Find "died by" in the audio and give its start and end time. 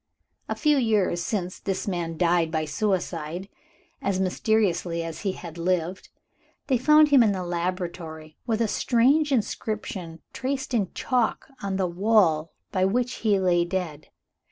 2.17-2.65